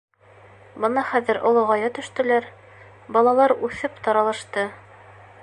Бына 0.85 1.03
хәҙер 1.09 1.39
олоғая 1.49 1.91
төштөләр, 1.99 2.49
балалар 3.19 3.55
үҫеп 3.69 4.03
таралышты... 4.09 4.67